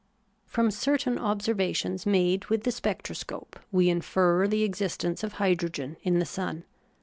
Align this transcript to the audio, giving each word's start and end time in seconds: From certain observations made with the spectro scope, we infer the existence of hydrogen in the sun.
From 0.47 0.71
certain 0.71 1.19
observations 1.19 2.07
made 2.07 2.45
with 2.45 2.63
the 2.63 2.71
spectro 2.71 3.13
scope, 3.13 3.59
we 3.71 3.87
infer 3.87 4.47
the 4.47 4.63
existence 4.63 5.23
of 5.23 5.33
hydrogen 5.33 5.95
in 6.01 6.17
the 6.17 6.25
sun. 6.25 6.63